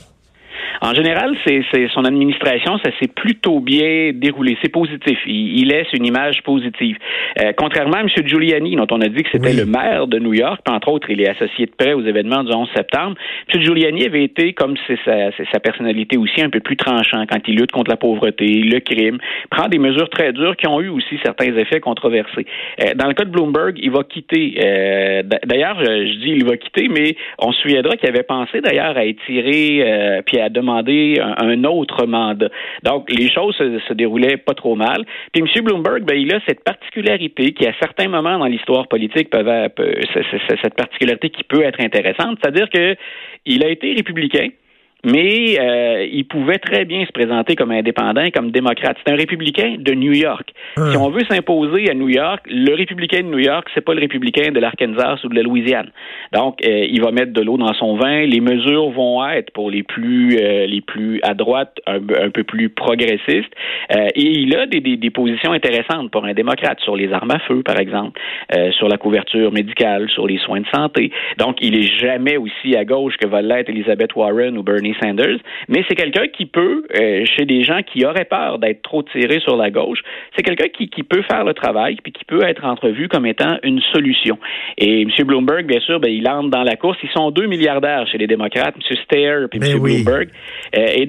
En 0.83 0.95
général, 0.95 1.37
c'est 1.45 1.61
son 1.93 2.05
administration, 2.05 2.79
ça 2.83 2.89
s'est 2.99 3.07
plutôt 3.07 3.59
bien 3.59 4.11
déroulé. 4.15 4.57
C'est 4.63 4.71
positif. 4.71 5.19
Il, 5.27 5.67
laisse 5.67 5.87
une 5.93 6.07
image 6.07 6.41
positive. 6.41 6.97
Euh, 7.39 7.51
contrairement 7.55 7.97
à 7.97 8.01
M. 8.01 8.07
Giuliani, 8.25 8.75
dont 8.75 8.87
on 8.89 8.99
a 8.99 9.07
dit 9.07 9.21
que 9.21 9.29
c'était 9.31 9.53
le 9.53 9.65
maire 9.65 10.07
de 10.07 10.17
New 10.17 10.33
York, 10.33 10.61
entre 10.67 10.87
autres, 10.87 11.11
il 11.11 11.21
est 11.21 11.29
associé 11.29 11.67
de 11.67 11.71
près 11.77 11.93
aux 11.93 12.01
événements 12.01 12.43
du 12.43 12.51
11 12.51 12.67
septembre. 12.75 13.15
M. 13.53 13.61
Giuliani 13.61 14.05
avait 14.05 14.23
été, 14.23 14.53
comme 14.53 14.73
c'est 14.87 14.97
sa, 15.05 15.29
sa, 15.51 15.59
personnalité 15.59 16.17
aussi, 16.17 16.41
un 16.41 16.49
peu 16.49 16.61
plus 16.61 16.77
tranchant 16.77 17.25
quand 17.29 17.39
il 17.47 17.57
lutte 17.57 17.71
contre 17.71 17.91
la 17.91 17.97
pauvreté, 17.97 18.47
le 18.47 18.79
crime, 18.79 19.19
prend 19.51 19.67
des 19.67 19.77
mesures 19.77 20.09
très 20.09 20.33
dures 20.33 20.57
qui 20.57 20.67
ont 20.67 20.81
eu 20.81 20.89
aussi 20.89 21.19
certains 21.23 21.55
effets 21.55 21.79
controversés. 21.79 22.47
Euh, 22.81 22.95
dans 22.95 23.07
le 23.07 23.13
cas 23.13 23.25
de 23.25 23.29
Bloomberg, 23.29 23.77
il 23.77 23.91
va 23.91 24.03
quitter. 24.03 24.55
Euh, 24.63 25.21
d'ailleurs, 25.45 25.77
je, 25.79 26.17
dis 26.17 26.31
il 26.31 26.45
va 26.45 26.57
quitter, 26.57 26.87
mais 26.89 27.15
on 27.37 27.51
se 27.51 27.61
souviendra 27.61 27.95
qu'il 27.97 28.09
avait 28.09 28.23
pensé 28.23 28.61
d'ailleurs 28.61 28.97
à 28.97 29.05
étirer 29.05 30.21
puis 30.25 30.39
à 30.39 30.49
demander 30.49 30.70
un, 30.71 31.63
autre 31.63 32.05
mandat. 32.05 32.49
Donc, 32.83 33.11
les 33.11 33.29
choses 33.31 33.55
se, 33.55 33.93
déroulaient 33.93 34.37
pas 34.37 34.53
trop 34.53 34.75
mal. 34.75 35.05
Puis 35.31 35.43
M. 35.43 35.63
Bloomberg, 35.63 36.03
ben, 36.03 36.17
il 36.17 36.33
a 36.33 36.39
cette 36.47 36.63
particularité 36.63 37.53
qui, 37.53 37.67
à 37.67 37.73
certains 37.79 38.07
moments 38.07 38.39
dans 38.39 38.45
l'histoire 38.45 38.87
politique, 38.87 39.29
peut, 39.29 39.93
cette 40.61 40.75
particularité 40.75 41.29
qui 41.29 41.43
peut 41.43 41.63
être 41.63 41.81
intéressante, 41.81 42.37
c'est-à-dire 42.41 42.69
que 42.69 42.95
il 43.45 43.65
a 43.65 43.69
été 43.69 43.93
républicain, 43.93 44.49
mais 45.03 45.59
euh, 45.59 46.05
il 46.11 46.25
pouvait 46.25 46.59
très 46.59 46.85
bien 46.85 47.05
se 47.05 47.11
présenter 47.11 47.55
comme 47.55 47.71
indépendant, 47.71 48.29
comme 48.33 48.51
démocrate. 48.51 48.97
C'est 49.05 49.11
un 49.11 49.15
républicain 49.15 49.75
de 49.79 49.93
New 49.93 50.13
York. 50.13 50.53
Si 50.75 50.97
on 50.97 51.09
veut 51.09 51.23
s'imposer 51.29 51.89
à 51.89 51.93
New 51.93 52.09
York, 52.09 52.41
le 52.47 52.75
républicain 52.75 53.19
de 53.19 53.27
New 53.27 53.39
York, 53.39 53.67
c'est 53.73 53.83
pas 53.83 53.93
le 53.93 53.99
républicain 53.99 54.51
de 54.51 54.59
l'Arkansas 54.59 55.19
ou 55.23 55.29
de 55.29 55.35
la 55.35 55.41
Louisiane. 55.41 55.91
Donc, 56.33 56.59
euh, 56.65 56.85
il 56.89 57.01
va 57.01 57.11
mettre 57.11 57.33
de 57.33 57.41
l'eau 57.41 57.57
dans 57.57 57.73
son 57.73 57.95
vin. 57.95 58.21
Les 58.25 58.41
mesures 58.41 58.89
vont 58.91 59.27
être 59.27 59.51
pour 59.51 59.71
les 59.71 59.83
plus 59.83 60.37
euh, 60.37 60.65
les 60.67 60.81
plus 60.81 61.19
à 61.23 61.33
droite, 61.33 61.77
un, 61.87 62.29
peu 62.29 62.43
plus 62.43 62.69
progressistes. 62.69 63.53
et 63.89 64.11
il 64.15 64.55
a 64.55 64.65
des, 64.65 64.79
des, 64.81 64.97
des, 64.97 65.09
positions 65.09 65.51
intéressantes 65.51 66.11
pour 66.11 66.25
un 66.25 66.33
démocrate 66.33 66.79
sur 66.81 66.95
les 66.95 67.11
armes 67.11 67.31
à 67.31 67.39
feu, 67.39 67.63
par 67.63 67.79
exemple, 67.79 68.19
sur 68.71 68.87
la 68.87 68.97
couverture 68.97 69.51
médicale, 69.51 70.09
sur 70.09 70.27
les 70.27 70.37
soins 70.37 70.61
de 70.61 70.67
santé. 70.73 71.11
Donc, 71.37 71.57
il 71.61 71.75
est 71.75 71.99
jamais 71.99 72.37
aussi 72.37 72.75
à 72.75 72.85
gauche 72.85 73.15
que 73.17 73.27
va 73.27 73.41
l'être 73.41 73.69
Elizabeth 73.69 74.15
Warren 74.15 74.57
ou 74.57 74.63
Bernie 74.63 74.90
Sanders, 75.01 75.39
mais 75.67 75.83
c'est 75.87 75.95
quelqu'un 75.95 76.27
qui 76.27 76.45
peut, 76.45 76.83
euh, 76.99 77.25
chez 77.25 77.45
des 77.45 77.63
gens 77.63 77.81
qui 77.83 78.05
auraient 78.05 78.25
peur 78.25 78.59
d'être 78.59 78.81
trop 78.81 79.03
tirés 79.03 79.39
sur 79.39 79.55
la 79.55 79.69
gauche, 79.69 79.99
c'est 80.35 80.43
quelqu'un 80.43 80.67
qui, 80.67 80.89
qui, 80.89 81.03
peut 81.03 81.21
faire 81.23 81.43
le 81.43 81.53
travail 81.53 81.97
puis 82.03 82.11
qui 82.11 82.25
peut 82.25 82.43
être 82.43 82.65
entrevu 82.65 83.07
comme 83.07 83.25
étant 83.25 83.57
une 83.63 83.81
solution. 83.93 84.37
Et 84.77 85.01
M. 85.01 85.09
Bloomberg, 85.25 85.65
bien 85.65 85.79
sûr, 85.79 85.99
ben, 85.99 86.11
il 86.11 86.27
entre 86.29 86.49
dans 86.49 86.63
la 86.63 86.75
course. 86.75 86.97
Ils 87.03 87.09
sont 87.09 87.31
deux 87.31 87.47
milliardaires 87.47 88.07
chez 88.07 88.17
les 88.17 88.27
démocrates, 88.27 88.75
M. 88.75 88.97
Steyer 89.03 89.45
et 89.51 89.57
M. 89.57 89.79
Bloomberg. 89.79 90.29
Euh, 90.77 90.85
et, 90.95 91.07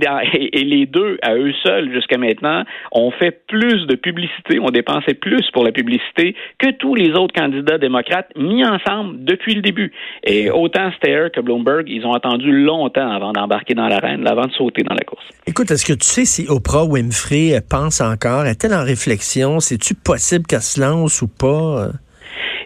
et, 0.53 0.65
les 0.65 0.87
deux, 0.87 1.19
à 1.23 1.35
eux 1.35 1.53
seuls, 1.63 1.93
jusqu'à 1.93 2.19
maintenant, 2.19 2.65
ont 2.93 3.11
fait 3.11 3.43
plus 3.47 3.87
de 3.87 3.95
publicité, 3.95 4.59
ont 4.59 4.71
dépensé 4.71 5.15
plus 5.15 5.49
pour 5.53 5.65
la 5.65 5.73
publicité 5.73 6.35
que 6.59 6.71
tous 6.71 6.95
les 6.95 7.11
autres 7.11 7.35
candidats 7.35 7.79
démocrates 7.79 8.29
mis 8.37 8.65
ensemble 8.65 9.25
depuis 9.25 9.55
le 9.55 9.63
début. 9.63 9.93
Et 10.25 10.51
autant 10.51 10.91
Steyer 10.97 11.29
que 11.33 11.41
Bloomberg, 11.41 11.89
ils 11.89 12.07
ont 12.07 12.13
attendu 12.13 12.53
longtemps 12.53 13.11
avant 13.11 13.33
d'embarquer 13.33 13.72
dans 13.75 13.89
l'arène 13.89 14.27
avant 14.27 14.47
de 14.47 14.53
sauter 14.53 14.83
dans 14.83 14.95
la 14.95 15.05
course. 15.05 15.25
Écoute, 15.47 15.71
est-ce 15.71 15.85
que 15.85 15.93
tu 15.93 16.07
sais 16.07 16.25
si 16.25 16.47
Oprah 16.49 16.85
Winfrey 16.85 17.61
pense 17.69 18.01
encore? 18.01 18.47
Est-elle 18.47 18.75
en 18.75 18.85
réflexion? 18.85 19.61
C'est-tu 19.61 19.95
possible 19.95 20.47
qu'elle 20.47 20.63
se 20.63 20.81
lance 20.81 21.23
ou 21.23 21.29
pas? 21.29 21.91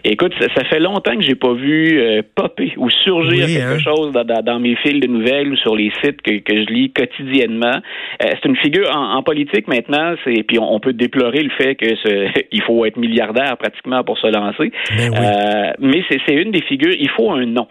Écoute, 0.09 0.33
ça, 0.39 0.63
fait 0.63 0.79
longtemps 0.79 1.15
que 1.17 1.21
j'ai 1.21 1.35
pas 1.35 1.51
vu 1.53 1.99
euh, 1.99 2.21
popper 2.33 2.71
ou 2.77 2.89
surgir 2.89 3.45
quelque 3.45 3.75
hein? 3.75 3.79
chose 3.79 4.13
dans, 4.13 4.59
mes 4.59 4.75
fils 4.77 5.01
de 5.01 5.07
nouvelles 5.07 5.51
ou 5.51 5.57
sur 5.57 5.75
les 5.75 5.91
sites 6.01 6.21
que, 6.21 6.31
je 6.47 6.71
lis 6.71 6.91
quotidiennement. 6.91 7.75
Euh, 8.23 8.27
c'est 8.31 8.45
une 8.45 8.55
figure 8.55 8.89
en, 8.95 9.21
politique 9.21 9.67
maintenant, 9.67 10.15
c'est 10.23 10.43
puis 10.43 10.59
on, 10.59 10.79
peut 10.79 10.93
déplorer 10.93 11.43
le 11.43 11.49
fait 11.49 11.75
que 11.75 11.95
ce, 11.97 12.29
il 12.53 12.61
faut 12.61 12.85
être 12.85 12.95
milliardaire 12.95 13.57
pratiquement 13.57 14.03
pour 14.05 14.17
se 14.17 14.27
lancer. 14.27 14.71
Ben 14.95 15.13
euh, 15.13 15.71
mais 15.79 16.03
c'est 16.09 16.33
une 16.33 16.51
des 16.51 16.61
figures. 16.61 16.95
Il 16.97 17.09
faut 17.09 17.31
un 17.31 17.45
nom. 17.45 17.67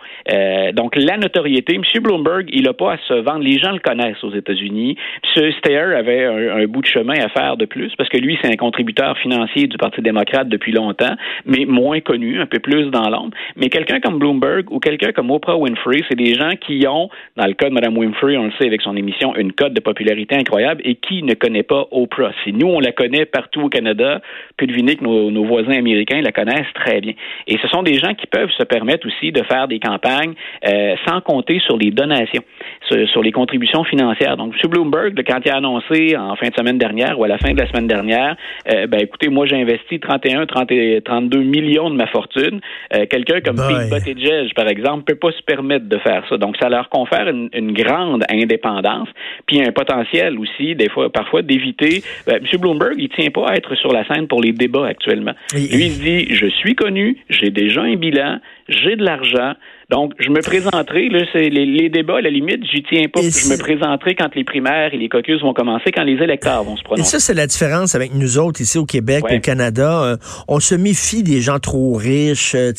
donc 0.74 0.94
la 0.96 1.16
notoriété. 1.16 1.76
M. 1.76 1.82
Bloomberg, 2.02 2.48
il 2.52 2.68
a 2.68 2.74
pas 2.74 2.94
à 2.94 2.98
se 3.08 3.14
vendre. 3.14 3.40
Les 3.40 3.58
gens 3.58 3.72
le 3.72 3.78
connaissent 3.78 4.22
aux 4.22 4.34
États-Unis. 4.34 4.96
M. 5.36 5.52
Steyer 5.58 5.94
avait 5.96 6.24
un, 6.26 6.56
un 6.58 6.66
bout 6.66 6.82
de 6.82 6.86
chemin 6.86 7.14
à 7.14 7.28
faire 7.30 7.56
de 7.56 7.64
plus 7.64 7.94
parce 7.96 8.10
que 8.10 8.18
lui, 8.18 8.38
c'est 8.42 8.52
un 8.52 8.56
contributeur 8.56 9.16
financier 9.18 9.68
du 9.68 9.78
Parti 9.78 10.02
démocrate 10.02 10.48
depuis 10.48 10.72
longtemps, 10.72 11.14
mais 11.46 11.64
moins 11.64 12.00
connu 12.00 12.25
un 12.40 12.46
peu 12.46 12.58
plus 12.58 12.90
dans 12.90 13.08
l'ombre. 13.08 13.36
Mais 13.56 13.68
quelqu'un 13.68 14.00
comme 14.00 14.18
Bloomberg 14.18 14.70
ou 14.70 14.78
quelqu'un 14.78 15.12
comme 15.12 15.30
Oprah 15.30 15.56
Winfrey, 15.56 16.02
c'est 16.08 16.16
des 16.16 16.34
gens 16.34 16.52
qui 16.60 16.86
ont, 16.86 17.08
dans 17.36 17.46
le 17.46 17.54
cas 17.54 17.68
de 17.68 17.74
Mme 17.74 17.96
Winfrey, 17.96 18.36
on 18.36 18.44
le 18.44 18.52
sait 18.58 18.66
avec 18.66 18.82
son 18.82 18.96
émission, 18.96 19.34
une 19.36 19.52
cote 19.52 19.72
de 19.72 19.80
popularité 19.80 20.36
incroyable 20.36 20.82
et 20.84 20.96
qui 20.96 21.22
ne 21.22 21.34
connaît 21.34 21.62
pas 21.62 21.86
Oprah. 21.90 22.32
Si 22.44 22.52
nous, 22.52 22.66
on 22.66 22.80
la 22.80 22.92
connaît 22.92 23.24
partout 23.24 23.62
au 23.62 23.68
Canada, 23.68 24.20
peut 24.56 24.66
deviner 24.66 24.96
que 24.96 25.04
nos, 25.04 25.44
voisins 25.44 25.76
américains 25.76 26.20
la 26.20 26.32
connaissent 26.32 26.72
très 26.74 27.00
bien. 27.00 27.12
Et 27.46 27.58
ce 27.58 27.68
sont 27.68 27.82
des 27.82 27.94
gens 27.94 28.14
qui 28.14 28.26
peuvent 28.26 28.50
se 28.56 28.64
permettre 28.64 29.06
aussi 29.06 29.32
de 29.32 29.42
faire 29.44 29.68
des 29.68 29.78
campagnes 29.78 30.34
euh, 30.66 30.94
sans 31.06 31.20
compter 31.20 31.60
sur 31.60 31.76
les 31.76 31.90
donations, 31.90 32.42
sur, 32.88 33.22
les 33.22 33.32
contributions 33.32 33.84
financières. 33.84 34.36
Donc, 34.36 34.54
M. 34.62 34.70
Bloomberg, 34.70 35.14
quand 35.26 35.38
il 35.44 35.50
a 35.50 35.56
annoncé 35.56 36.16
en 36.16 36.36
fin 36.36 36.48
de 36.48 36.54
semaine 36.54 36.78
dernière 36.78 37.18
ou 37.18 37.24
à 37.24 37.28
la 37.28 37.38
fin 37.38 37.52
de 37.52 37.60
la 37.60 37.68
semaine 37.68 37.86
dernière, 37.86 38.36
euh, 38.72 38.86
ben 38.86 39.00
écoutez, 39.00 39.28
moi 39.28 39.46
j'ai 39.46 39.56
investi 39.56 40.00
31, 40.00 40.46
30, 40.46 40.70
32 41.04 41.42
millions 41.42 41.90
de 41.90 41.96
ma 41.96 42.06
fortune. 42.16 42.60
Euh, 42.94 43.04
quelqu'un 43.10 43.40
comme 43.40 43.56
Pete 43.56 43.90
Buttigieg, 43.90 44.54
par 44.54 44.68
exemple, 44.68 45.04
peut 45.04 45.18
pas 45.18 45.32
se 45.32 45.42
permettre 45.42 45.86
de 45.86 45.98
faire 45.98 46.24
ça. 46.28 46.36
Donc, 46.38 46.56
ça 46.60 46.68
leur 46.68 46.88
confère 46.88 47.28
une, 47.28 47.72
grande 47.76 48.24
indépendance, 48.30 49.08
puis 49.46 49.60
un 49.60 49.72
potentiel 49.72 50.38
aussi, 50.38 50.74
des 50.74 50.88
fois, 50.88 51.10
parfois, 51.10 51.42
d'éviter. 51.42 52.02
Ben, 52.26 52.36
M. 52.36 52.60
Bloomberg, 52.60 52.94
il 52.96 53.08
tient 53.10 53.30
pas 53.30 53.48
à 53.48 53.56
être 53.56 53.74
sur 53.74 53.92
la 53.92 54.06
scène 54.06 54.28
pour 54.28 54.40
les 54.40 54.52
débats 54.52 54.86
actuellement. 54.86 55.34
Lui, 55.52 55.86
il 55.86 55.90
se 55.90 56.00
dit, 56.00 56.34
je 56.34 56.46
suis 56.46 56.74
connu, 56.74 57.18
j'ai 57.28 57.50
déjà 57.50 57.82
un 57.82 57.96
bilan, 57.96 58.38
j'ai 58.68 58.96
de 58.96 59.04
l'argent, 59.04 59.54
donc, 59.88 60.14
je 60.18 60.30
me 60.30 60.40
présenterai, 60.42 61.08
là, 61.10 61.20
c'est 61.32 61.48
les, 61.48 61.88
débats, 61.88 62.18
à 62.18 62.20
la 62.20 62.30
limite, 62.30 62.64
j'y 62.68 62.82
tiens 62.82 63.04
pas. 63.06 63.20
Je 63.20 63.48
me 63.48 63.56
présenterai 63.56 64.16
quand 64.16 64.34
les 64.34 64.42
primaires 64.42 64.92
et 64.92 64.96
les 64.96 65.08
caucus 65.08 65.40
vont 65.40 65.54
commencer, 65.54 65.92
quand 65.92 66.02
les 66.02 66.20
électeurs 66.20 66.64
vont 66.64 66.76
se 66.76 66.82
prononcer. 66.82 67.02
Et 67.02 67.04
ça, 67.04 67.20
c'est 67.20 67.34
la 67.34 67.46
différence 67.46 67.94
avec 67.94 68.12
nous 68.12 68.36
autres 68.36 68.60
ici 68.60 68.78
au 68.78 68.84
Québec, 68.84 69.22
au 69.30 69.38
Canada. 69.38 70.02
Euh, 70.02 70.16
on 70.48 70.58
se 70.58 70.74
méfie 70.74 71.22
des 71.22 71.40
gens 71.40 71.60
trop 71.60 71.94
riches, 71.94 72.56
euh, 72.56 72.72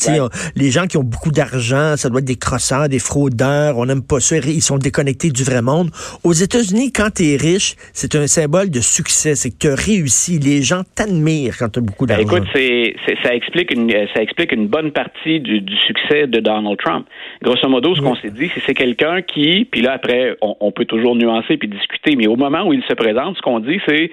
les 0.54 0.70
gens 0.70 0.86
qui 0.86 0.98
ont 0.98 1.02
beaucoup 1.02 1.30
d'argent, 1.30 1.96
ça 1.96 2.10
doit 2.10 2.20
être 2.20 2.26
des 2.26 2.36
crosseurs, 2.36 2.90
des 2.90 2.98
fraudeurs, 2.98 3.78
on 3.78 3.86
n'aime 3.86 4.02
pas 4.02 4.20
ça, 4.20 4.36
ils 4.36 4.60
sont 4.60 4.76
déconnectés 4.76 5.30
du 5.30 5.44
vrai 5.44 5.62
monde. 5.62 5.88
Aux 6.24 6.34
États-Unis, 6.34 6.92
quand 6.92 7.08
tu 7.16 7.24
es 7.32 7.36
riche, 7.36 7.76
c'est 7.94 8.16
un 8.16 8.26
symbole 8.26 8.68
de 8.68 8.80
succès, 8.80 9.34
c'est 9.34 9.50
que 9.50 9.56
tu 9.58 9.68
as 9.68 9.74
réussi. 9.74 10.38
Les 10.38 10.60
gens 10.60 10.82
t'admirent 10.94 11.56
quand 11.58 11.70
tu 11.70 11.78
as 11.78 11.82
beaucoup 11.82 12.04
ben, 12.04 12.18
d'argent. 12.18 12.36
écoute, 12.36 12.48
c'est, 12.54 12.94
ça, 13.22 13.34
explique 13.34 13.72
une, 13.72 13.90
ça 14.14 14.20
explique 14.20 14.52
une 14.52 14.66
bonne 14.66 14.92
partie 14.92 15.40
du 15.40 15.64
succès 15.86 16.26
de 16.26 16.40
Donald 16.40 16.76
Trump. 16.76 16.97
Grosso 17.42 17.68
modo, 17.68 17.94
ce 17.94 18.00
qu'on 18.00 18.14
s'est 18.16 18.30
dit, 18.30 18.50
c'est 18.54 18.68
c'est 18.68 18.74
quelqu'un 18.74 19.22
qui, 19.22 19.64
puis 19.64 19.80
là 19.80 19.92
après, 19.92 20.36
on, 20.42 20.70
peut 20.72 20.84
toujours 20.84 21.16
nuancer 21.16 21.56
puis 21.56 21.68
discuter, 21.68 22.16
mais 22.16 22.26
au 22.26 22.36
moment 22.36 22.66
où 22.66 22.72
il 22.74 22.82
se 22.84 22.92
présente, 22.92 23.36
ce 23.36 23.40
qu'on 23.40 23.60
dit, 23.60 23.80
c'est 23.88 24.10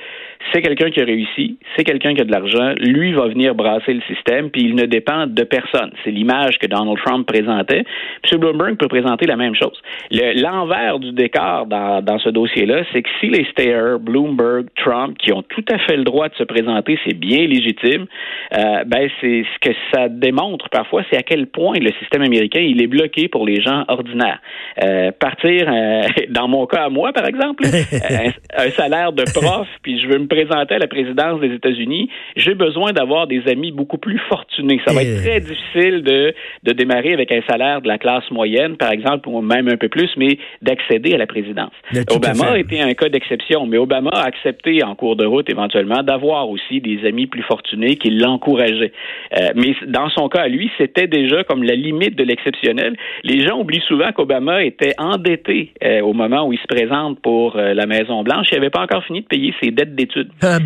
c'est 0.53 0.61
quelqu'un 0.61 0.89
qui 0.89 1.01
a 1.01 1.05
réussi, 1.05 1.57
c'est 1.75 1.83
quelqu'un 1.83 2.13
qui 2.13 2.21
a 2.21 2.23
de 2.23 2.31
l'argent, 2.31 2.73
lui 2.79 3.13
va 3.13 3.27
venir 3.27 3.55
brasser 3.55 3.93
le 3.93 4.01
système, 4.01 4.49
puis 4.49 4.63
il 4.63 4.75
ne 4.75 4.85
dépend 4.85 5.27
de 5.27 5.43
personne. 5.43 5.91
C'est 6.03 6.11
l'image 6.11 6.57
que 6.59 6.67
Donald 6.67 6.97
Trump 7.03 7.27
présentait. 7.27 7.83
M. 8.31 8.39
Bloomberg 8.39 8.77
peut 8.77 8.87
présenter 8.87 9.25
la 9.25 9.35
même 9.35 9.55
chose. 9.55 9.79
L'envers 10.11 10.99
du 10.99 11.11
décor 11.11 11.65
dans, 11.65 12.01
dans 12.01 12.19
ce 12.19 12.29
dossier-là, 12.29 12.83
c'est 12.91 13.01
que 13.01 13.09
si 13.19 13.27
les 13.27 13.45
Steyer, 13.51 13.97
Bloomberg, 13.99 14.67
Trump, 14.75 15.17
qui 15.17 15.31
ont 15.33 15.41
tout 15.41 15.65
à 15.71 15.77
fait 15.79 15.97
le 15.97 16.03
droit 16.03 16.29
de 16.29 16.35
se 16.35 16.43
présenter, 16.43 16.97
c'est 17.05 17.17
bien 17.17 17.47
légitime, 17.47 18.05
euh, 18.53 18.83
ben 18.85 19.09
c'est 19.21 19.43
ce 19.53 19.69
que 19.69 19.75
ça 19.93 20.09
démontre 20.09 20.69
parfois, 20.69 21.03
c'est 21.09 21.17
à 21.17 21.23
quel 21.23 21.47
point 21.47 21.77
le 21.79 21.91
système 21.99 22.21
américain 22.21 22.61
il 22.61 22.81
est 22.81 22.87
bloqué 22.87 23.27
pour 23.27 23.45
les 23.45 23.61
gens 23.61 23.83
ordinaires. 23.87 24.39
Euh, 24.83 25.11
partir, 25.11 25.67
euh, 25.67 26.01
dans 26.29 26.47
mon 26.47 26.65
cas 26.65 26.85
à 26.85 26.89
moi 26.89 27.13
par 27.13 27.25
exemple, 27.27 27.63
un, 27.65 28.65
un 28.65 28.69
salaire 28.71 29.11
de 29.11 29.23
prof, 29.23 29.67
puis 29.81 29.99
je 29.99 30.07
veux 30.07 30.19
me 30.19 30.27
présenter 30.35 30.75
à 30.75 30.79
la 30.79 30.87
présidence 30.87 31.39
des 31.39 31.53
États-Unis, 31.53 32.09
j'ai 32.35 32.55
besoin 32.55 32.91
d'avoir 32.91 33.27
des 33.27 33.41
amis 33.47 33.71
beaucoup 33.71 33.97
plus 33.97 34.19
fortunés. 34.29 34.79
Ça 34.85 34.93
va 34.93 35.03
être 35.03 35.21
très 35.23 35.39
difficile 35.39 36.03
de, 36.03 36.33
de 36.63 36.71
démarrer 36.73 37.13
avec 37.13 37.31
un 37.31 37.41
salaire 37.49 37.81
de 37.81 37.87
la 37.87 37.97
classe 37.97 38.29
moyenne, 38.31 38.75
par 38.77 38.91
exemple, 38.91 39.29
ou 39.29 39.41
même 39.41 39.67
un 39.67 39.77
peu 39.77 39.89
plus, 39.89 40.09
mais 40.17 40.37
d'accéder 40.61 41.13
à 41.13 41.17
la 41.17 41.27
présidence. 41.27 41.71
Obama 42.09 42.51
a 42.51 42.57
été 42.57 42.81
un 42.81 42.93
cas 42.93 43.09
d'exception, 43.09 43.65
mais 43.65 43.77
Obama 43.77 44.11
a 44.13 44.25
accepté 44.25 44.83
en 44.83 44.95
cours 44.95 45.15
de 45.15 45.25
route 45.25 45.49
éventuellement 45.49 46.03
d'avoir 46.03 46.49
aussi 46.49 46.81
des 46.81 47.05
amis 47.07 47.27
plus 47.27 47.43
fortunés 47.43 47.95
qui 47.95 48.09
l'encourageaient. 48.09 48.91
Euh, 49.39 49.49
mais 49.55 49.75
dans 49.87 50.09
son 50.09 50.27
cas, 50.29 50.47
lui, 50.47 50.69
c'était 50.77 51.07
déjà 51.07 51.43
comme 51.43 51.63
la 51.63 51.75
limite 51.75 52.15
de 52.15 52.23
l'exceptionnel. 52.23 52.95
Les 53.23 53.45
gens 53.45 53.59
oublient 53.59 53.83
souvent 53.87 54.11
qu'Obama 54.11 54.63
était 54.63 54.93
endetté 54.97 55.71
euh, 55.83 56.01
au 56.01 56.13
moment 56.13 56.47
où 56.47 56.53
il 56.53 56.59
se 56.59 56.67
présente 56.67 57.21
pour 57.21 57.55
euh, 57.55 57.73
la 57.73 57.85
Maison 57.85 58.23
Blanche. 58.23 58.47
Il 58.51 58.55
n'avait 58.55 58.69
pas 58.69 58.81
encore 58.81 59.03
fini 59.05 59.21
de 59.21 59.27
payer 59.27 59.53
ses 59.61 59.71
dettes 59.71 59.95
d'études. 59.95 60.24
Ah, 60.41 60.59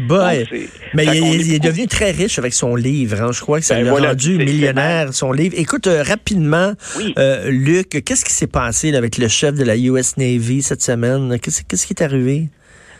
Mais 0.94 1.06
il, 1.06 1.54
est 1.54 1.60
devenu 1.60 1.88
très 1.88 2.12
riche 2.12 2.40
avec 2.40 2.54
son 2.54 2.76
livre. 2.76 3.22
Hein. 3.22 3.32
Je 3.32 3.42
crois 3.42 3.60
que 3.60 3.66
ça 3.66 3.76
ben 3.76 3.86
l'a 3.86 4.10
rendu 4.10 4.38
millionnaire, 4.38 5.14
son 5.14 5.32
livre. 5.32 5.56
Écoute, 5.58 5.88
euh, 5.88 6.04
rapidement, 6.04 6.74
euh, 7.18 7.50
Luc, 7.50 8.04
qu'est-ce 8.04 8.26
qui 8.26 8.34
s'est 8.34 8.48
passé 8.48 8.94
avec 8.96 9.18
le 9.18 9.28
chef 9.28 9.56
de 9.56 9.64
la 9.64 9.78
US 9.78 10.18
Navy 10.18 10.62
cette 10.62 10.82
semaine? 10.82 11.38
Qu'est-ce 11.40 11.86
qui 11.86 11.94
est 11.94 12.02
arrivé? 12.02 12.50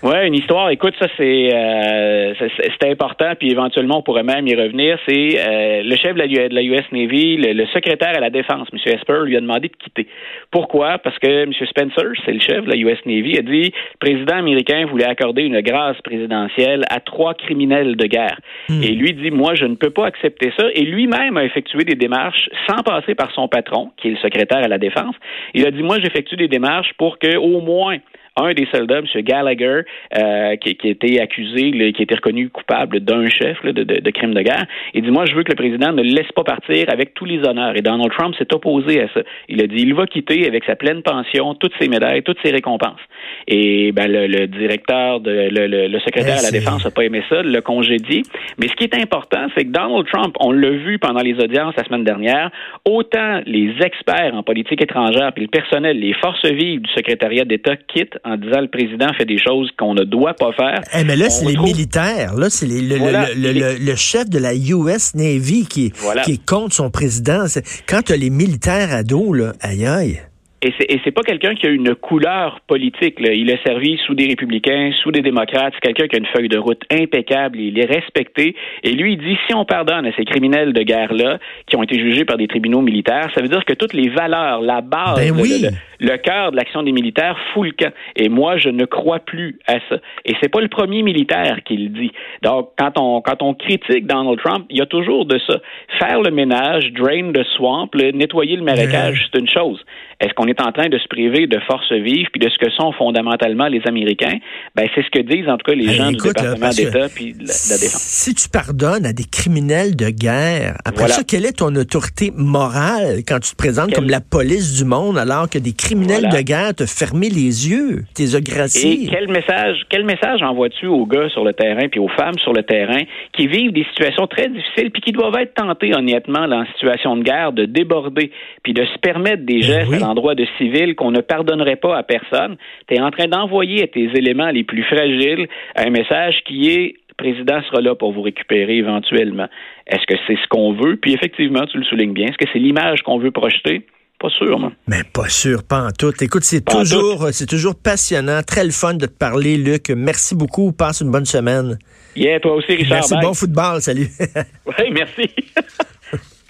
Oui, 0.02 0.16
une 0.26 0.36
histoire. 0.36 0.70
Écoute, 0.70 0.94
ça 0.98 1.08
c'est 1.18 1.50
euh, 1.54 2.34
c'est 2.38 2.90
important, 2.90 3.34
puis 3.38 3.52
éventuellement 3.52 3.98
on 3.98 4.02
pourrait 4.02 4.24
même 4.24 4.48
y 4.48 4.56
revenir. 4.56 4.98
C'est 5.06 5.38
euh, 5.38 5.84
le 5.84 5.96
chef 5.98 6.16
de 6.16 6.20
la, 6.56 6.64
US 6.64 6.86
Navy, 6.94 7.36
le, 7.36 7.66
secrétaire 7.68 8.16
à 8.16 8.22
la 8.22 8.30
défense, 8.30 8.70
M. 8.72 8.80
Esper, 8.86 9.26
lui 9.26 9.36
a 9.36 9.42
demandé 9.42 9.68
de 9.68 9.76
quitter. 9.76 10.08
Pourquoi? 10.52 11.00
Parce 11.00 11.20
que 11.20 11.44
M. 11.44 11.52
Spencer, 11.52 12.14
c'est 12.24 12.32
le 12.32 12.40
chef 12.40 12.64
de 12.64 12.70
la 12.70 12.78
US 12.78 12.98
Navy, 13.06 13.38
a 13.40 13.42
dit 13.42 13.74
le 13.74 13.98
président 14.00 14.38
américain 14.38 14.86
voulait 14.86 15.06
accorder 15.06 15.42
une 15.42 15.60
grâce 15.60 16.00
présidentielle 16.02 16.86
à 16.90 17.02
trois 17.02 17.34
criminels 17.34 17.98
de 17.98 18.06
guerre. 18.06 18.40
Hmm. 18.70 18.82
Et 18.82 18.92
lui 18.92 19.12
dit 19.12 19.32
moi 19.32 19.56
je 19.56 19.66
ne 19.66 19.76
peux 19.76 19.92
pas 19.92 20.06
accepter 20.06 20.54
ça. 20.58 20.68
Et 20.76 20.84
lui-même 20.84 21.36
a 21.36 21.44
effectué 21.44 21.84
des 21.84 21.96
démarches 21.96 22.50
sans 22.70 22.84
passer 22.84 23.16
par 23.16 23.32
son 23.34 23.50
patron, 23.50 23.92
qui 23.98 24.08
est 24.08 24.12
le 24.12 24.18
secrétaire 24.18 24.64
à 24.64 24.70
la 24.70 24.78
défense. 24.78 25.16
Il 25.54 25.68
a 25.68 25.72
dit 25.72 25.84
moi 25.84 25.98
j'effectue 26.02 26.38
des 26.38 26.48
démarches 26.48 26.94
pour 26.98 27.20
que 27.20 27.36
au 27.36 27.60
moins 27.60 27.98
un 28.36 28.54
des 28.54 28.68
soldats, 28.74 29.00
M. 29.00 29.22
Gallagher, 29.22 29.82
euh, 30.18 30.56
qui, 30.58 30.76
qui, 30.76 30.88
a 30.88 30.92
été 30.92 31.22
accusé, 31.22 31.72
qui 31.72 32.02
a 32.02 32.04
été 32.04 32.16
reconnu 32.16 32.50
coupable 32.50 33.00
d'un 33.02 33.28
chef 33.30 33.62
de, 33.64 33.72
de, 33.72 34.00
de, 34.00 34.12
crime 34.12 34.34
de 34.34 34.42
guerre, 34.42 34.66
il 34.94 35.04
dit, 35.04 35.12
moi, 35.12 35.26
je 35.26 35.36
veux 35.36 35.44
que 35.44 35.52
le 35.52 35.56
président 35.56 35.92
ne 35.92 36.02
le 36.02 36.10
laisse 36.10 36.32
pas 36.36 36.44
partir 36.44 36.86
avec 36.90 37.14
tous 37.14 37.26
les 37.26 37.40
honneurs. 37.48 37.76
Et 37.76 37.82
Donald 37.82 38.12
Trump 38.12 38.36
s'est 38.38 38.54
opposé 38.54 39.02
à 39.02 39.08
ça. 39.14 39.22
Il 39.48 39.62
a 39.62 39.68
dit, 39.68 39.82
il 39.82 39.94
va 39.94 40.06
quitter 40.06 40.48
avec 40.48 40.64
sa 40.66 40.76
pleine 40.76 41.02
pension, 41.02 41.56
toutes 41.56 41.74
ses 41.80 41.88
médailles, 41.88 42.24
toutes 42.24 42.40
ses 42.44 42.52
récompenses. 42.52 43.02
Et 43.48 43.92
ben, 43.92 44.12
le, 44.12 44.48
directeur, 44.48 45.20
de, 45.20 45.50
le, 45.52 45.88
le, 45.88 46.00
secrétaire 46.00 46.40
à 46.40 46.42
la 46.42 46.52
défense 46.52 46.84
n'a 46.86 46.92
pas 46.92 47.04
aimé 47.04 47.24
ça, 47.30 47.42
le 47.42 47.62
congédié. 47.62 48.24
Mais 48.58 48.68
ce 48.68 48.74
qui 48.74 48.84
est 48.84 48.96
important, 48.96 49.48
c'est 49.56 49.66
que 49.66 49.72
Donald 49.72 50.08
Trump, 50.08 50.36
on 50.40 50.52
l'a 50.52 50.70
vu 50.70 51.00
pendant 51.00 51.22
les 51.22 51.34
audiences 51.34 51.76
la 51.76 51.84
semaine 51.84 52.04
dernière, 52.04 52.52
autant 52.86 53.42
les 53.46 53.74
experts 53.82 54.34
en 54.34 54.44
politique 54.44 54.82
étrangère, 54.82 55.32
puis 55.34 55.44
le 55.44 55.50
personnel, 55.50 56.00
les 56.00 56.14
forces 56.14 56.46
vives 56.46 56.82
du 56.82 56.92
secrétariat 56.94 57.46
d'État 57.46 57.76
quittent 57.76 58.19
en 58.24 58.38
disant 58.38 58.62
le 58.62 58.68
président 58.68 59.12
fait 59.18 59.26
des 59.26 59.38
choses 59.38 59.70
qu'on 59.78 59.94
ne 59.94 60.04
doit 60.04 60.34
pas 60.34 60.52
faire. 60.54 60.82
Eh, 60.94 61.04
mais 61.04 61.16
là, 61.16 61.30
c'est 61.30 61.46
les 61.46 61.58
militaires. 61.58 62.36
Là, 62.36 62.50
c'est 62.50 62.68
le, 62.68 63.86
le, 63.86 63.96
chef 63.96 64.30
de 64.30 64.40
la 64.40 64.54
US 64.56 65.16
Navy 65.16 65.66
qui, 65.68 65.92
qui 66.24 66.34
est 66.34 66.46
contre 66.46 66.76
son 66.76 66.90
président. 66.90 67.46
Quand 67.88 68.02
tu 68.04 68.14
as 68.14 68.18
les 68.18 68.30
militaires 68.30 68.94
à 68.94 69.04
dos, 69.04 69.34
là, 69.34 69.54
aïe 69.62 69.86
aïe. 69.86 70.20
Et 70.62 70.74
c'est, 71.06 71.12
pas 71.12 71.22
quelqu'un 71.22 71.56
qui 71.56 71.66
a 71.68 71.70
une 71.70 71.96
couleur 71.96 72.60
politique. 72.68 73.16
Il 73.20 73.50
a 73.50 73.58
servi 73.64 73.98
sous 74.06 74.14
des 74.14 74.28
républicains, 74.28 74.92
sous 75.02 75.10
des 75.10 75.22
démocrates. 75.22 75.74
C'est 75.76 75.94
quelqu'un 75.94 76.08
qui 76.08 76.18
a 76.18 76.20
une 76.20 76.26
feuille 76.26 76.50
de 76.50 76.58
route 76.58 76.82
impeccable. 76.92 77.58
Il 77.60 77.80
est 77.80 77.86
respecté. 77.86 78.56
Et 78.84 78.92
lui, 78.92 79.14
il 79.14 79.20
dit 79.20 79.38
si 79.48 79.54
on 79.54 79.64
pardonne 79.64 80.06
à 80.06 80.12
ces 80.18 80.26
criminels 80.26 80.74
de 80.74 80.82
guerre-là, 80.82 81.40
qui 81.66 81.78
ont 81.78 81.84
été 81.84 81.98
jugés 81.98 82.26
par 82.26 82.36
des 82.36 82.48
tribunaux 82.48 82.82
militaires, 82.82 83.30
ça 83.34 83.42
veut 83.42 83.48
dire 83.48 83.64
que 83.64 83.74
toutes 83.74 83.94
les 83.94 84.10
valeurs, 84.10 84.60
la 84.60 84.82
base, 84.82 85.16
ben 85.16 85.34
le, 85.34 85.70
cœur 86.18 86.52
de 86.52 86.56
l'action 86.56 86.84
des 86.84 86.92
militaires 86.92 87.38
fout 87.54 87.68
le 87.68 87.72
camp. 87.72 87.94
Et 88.16 88.30
moi, 88.30 88.58
je 88.58 88.70
ne 88.70 88.86
crois 88.86 89.20
plus 89.20 89.60
à 89.68 89.76
ça. 89.90 89.98
Et 90.26 90.34
c'est 90.42 90.50
pas 90.50 90.62
le 90.62 90.70
premier 90.70 91.04
militaire 91.04 91.60
qui 91.66 91.78
le 91.78 91.90
dit. 91.90 92.12
Donc, 92.42 92.72
quand 92.78 92.98
on, 92.98 93.22
quand 93.22 93.42
on 93.42 93.54
critique 93.54 94.08
Donald 94.08 94.40
Trump, 94.40 94.66
il 94.70 94.78
y 94.78 94.82
a 94.82 94.86
toujours 94.86 95.26
de 95.26 95.40
ça. 95.48 95.60
Faire 96.00 96.22
le 96.22 96.32
ménage, 96.32 96.92
drain 96.94 97.32
the 97.34 97.44
swamp, 97.56 97.90
nettoyer 97.96 98.56
le 98.56 98.64
marécage, 98.64 99.30
c'est 99.32 99.40
une 99.40 99.50
chose. 99.50 99.84
Est-ce 100.20 100.34
qu'on 100.34 100.48
est 100.48 100.60
en 100.60 100.72
train 100.74 100.90
de 100.90 100.98
se 100.98 101.08
priver 101.08 101.48
de 101.48 101.60
forces 101.66 101.94
vives 101.94 102.28
puis 102.34 102.42
de 102.42 102.50
ce 102.50 102.58
que 102.58 102.70
sont 102.72 102.92
fondamentalement 102.92 103.68
les 103.68 103.82
Américains? 103.86 104.38
Ben, 104.76 104.86
c'est 104.94 105.02
ce 105.02 105.10
que 105.10 105.20
disent 105.20 105.48
en 105.48 105.58
tout 105.58 105.72
cas 105.72 105.76
les 105.76 105.86
ben, 105.86 105.94
gens 105.94 106.12
du 106.12 106.18
département 106.18 106.70
d'État 106.70 107.08
puis 107.14 107.34
de 107.34 107.40
la, 107.40 107.78
défense. 107.78 108.02
Si 108.02 108.36
tu 108.36 108.50
pardonnes 108.50 109.06
à 109.06 109.14
des 109.14 109.24
criminels 109.24 109.96
de 109.96 110.10
guerre, 110.10 110.78
après 110.84 111.08
ça, 111.08 111.24
quelle 111.24 111.46
est 111.46 111.60
ton 111.60 111.74
autorité 111.76 112.32
morale 112.36 113.20
quand 113.26 113.40
tu 113.40 113.52
te 113.52 113.56
présentes 113.56 113.94
comme 113.94 114.10
la 114.10 114.20
police 114.20 114.78
du 114.78 114.84
monde 114.84 115.18
alors 115.18 115.50
que 115.50 115.58
des 115.58 115.72
criminels 115.72 115.89
de 115.96 116.42
guerre 116.42 116.76
te 116.76 116.86
ferment 116.86 117.22
les 117.22 117.70
yeux, 117.70 118.04
tes 118.14 118.36
Et 118.36 119.08
quel 119.08 119.28
message, 119.30 119.86
quel 119.90 120.06
message 120.06 120.42
envoies-tu 120.42 120.88
aux 120.88 121.06
gars 121.06 121.30
sur 121.30 121.44
le 121.44 121.54
terrain 121.54 121.88
puis 121.90 122.00
aux 122.00 122.08
femmes 122.10 122.38
sur 122.40 122.54
le 122.54 122.64
terrain 122.64 123.02
qui 123.34 123.48
vivent 123.48 123.72
des 123.72 123.86
situations 123.86 124.28
très 124.28 124.48
difficiles 124.50 124.92
puis 124.92 125.02
qui 125.02 125.12
doivent 125.12 125.36
être 125.40 125.54
tentés 125.54 125.96
honnêtement 125.96 126.48
dans 126.48 126.62
une 126.62 126.72
situation 126.74 127.16
de 127.16 127.24
guerre 127.24 127.52
de 127.52 127.66
déborder 127.66 128.32
puis 128.64 128.74
de 128.74 128.86
se 128.86 128.98
permettre 129.00 129.46
des 129.46 129.62
ben 129.62 129.86
gestes 129.86 130.04
endroit 130.04 130.36
de 130.36 130.46
civil 130.58 130.96
qu'on 130.96 131.12
ne 131.12 131.22
pardonnerait 131.22 131.76
pas 131.78 131.98
à 131.98 132.04
personne, 132.04 132.58
tu 132.88 132.96
es 132.96 133.02
en 133.02 133.12
train 133.12 133.28
d'envoyer 133.28 133.84
à 133.84 133.88
tes 133.88 134.10
éléments 134.16 134.52
les 134.52 134.64
plus 134.64 134.84
fragiles 134.84 135.48
un 135.76 135.90
message 135.90 136.42
qui 136.46 136.70
est 136.70 136.96
président 137.18 137.62
sera 137.64 137.82
là 137.82 137.96
pour 137.96 138.14
vous 138.14 138.22
récupérer 138.22 138.78
éventuellement. 138.78 139.48
Est-ce 139.88 140.06
que 140.08 140.18
c'est 140.26 140.38
ce 140.42 140.48
qu'on 140.48 140.72
veut? 140.72 140.96
Puis 140.96 141.14
effectivement, 141.14 141.66
tu 141.66 141.78
le 141.78 141.84
soulignes 141.84 142.14
bien. 142.14 142.28
Est-ce 142.28 142.38
que 142.38 142.50
c'est 142.54 142.60
l'image 142.60 143.02
qu'on 143.02 143.20
veut 143.20 143.32
projeter? 143.32 143.86
Pas 144.20 144.30
sûr, 144.30 144.60
moi. 144.60 144.72
Mais 144.88 145.04
pas 145.04 145.30
sûr, 145.30 145.64
pas 145.64 145.88
en 145.88 145.92
tout. 145.92 146.14
Écoute, 146.22 146.44
c'est 146.44 146.66
toujours, 146.66 147.30
c'est 147.32 147.46
toujours 147.46 147.76
passionnant, 147.76 148.44
très 148.44 148.66
le 148.66 148.72
fun 148.72 148.96
de 148.96 149.06
te 149.06 149.12
parler, 149.12 149.56
Luc. 149.58 149.90
Merci 149.96 150.36
beaucoup. 150.36 150.74
Passe 150.74 151.00
une 151.00 151.10
bonne 151.10 151.26
semaine. 151.26 151.80
Yeah, 152.18 152.42
toi 152.42 152.56
aussi, 152.56 152.76
Richard. 152.76 153.08
Merci, 153.10 153.16
bon 153.22 153.34
football. 153.34 153.82
Salut. 153.82 154.10
oui, 154.66 154.92
merci. 154.92 155.30